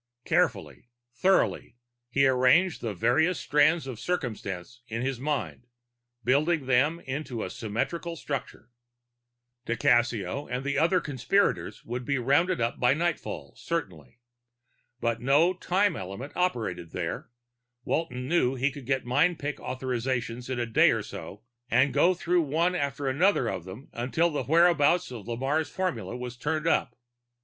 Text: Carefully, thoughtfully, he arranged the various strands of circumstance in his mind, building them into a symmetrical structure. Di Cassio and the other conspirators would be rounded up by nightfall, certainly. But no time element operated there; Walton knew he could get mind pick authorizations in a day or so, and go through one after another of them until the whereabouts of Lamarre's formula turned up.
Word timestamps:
Carefully, 0.25 0.89
thoughtfully, 1.13 1.77
he 2.09 2.25
arranged 2.25 2.81
the 2.81 2.95
various 2.95 3.39
strands 3.39 3.85
of 3.85 3.99
circumstance 3.99 4.81
in 4.87 5.03
his 5.03 5.19
mind, 5.19 5.67
building 6.23 6.65
them 6.65 6.99
into 7.01 7.43
a 7.43 7.51
symmetrical 7.51 8.15
structure. 8.15 8.71
Di 9.67 9.75
Cassio 9.75 10.47
and 10.47 10.63
the 10.65 10.75
other 10.75 11.01
conspirators 11.01 11.85
would 11.85 12.03
be 12.03 12.17
rounded 12.17 12.59
up 12.59 12.79
by 12.79 12.95
nightfall, 12.95 13.53
certainly. 13.55 14.17
But 14.99 15.21
no 15.21 15.53
time 15.53 15.95
element 15.95 16.33
operated 16.35 16.93
there; 16.93 17.29
Walton 17.85 18.27
knew 18.27 18.55
he 18.55 18.71
could 18.71 18.87
get 18.87 19.05
mind 19.05 19.37
pick 19.37 19.57
authorizations 19.59 20.49
in 20.49 20.59
a 20.59 20.65
day 20.65 20.89
or 20.89 21.03
so, 21.03 21.43
and 21.69 21.93
go 21.93 22.15
through 22.15 22.41
one 22.41 22.73
after 22.73 23.07
another 23.07 23.47
of 23.47 23.65
them 23.65 23.87
until 23.93 24.31
the 24.31 24.45
whereabouts 24.45 25.11
of 25.11 25.27
Lamarre's 25.27 25.69
formula 25.69 26.27
turned 26.31 26.65
up. 26.65 26.95